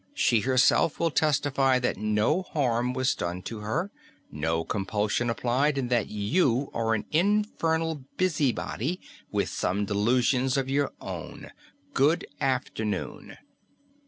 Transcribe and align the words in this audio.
She 0.15 0.39
herself 0.39 0.99
will 0.99 1.11
testify 1.11 1.77
that 1.77 1.95
no 1.95 2.41
harm 2.41 2.93
was 2.93 3.13
done 3.13 3.43
to 3.43 3.59
her; 3.59 3.91
no 4.31 4.63
compulsion 4.65 5.29
applied; 5.29 5.77
and 5.77 5.91
that 5.91 6.07
you 6.09 6.71
are 6.73 6.95
an 6.95 7.05
infernal 7.11 8.03
busybody 8.17 8.99
with 9.31 9.49
some 9.49 9.85
delusions 9.85 10.57
of 10.57 10.71
your 10.71 10.91
own. 11.01 11.51
Good 11.93 12.25
afternoon." 12.41 13.37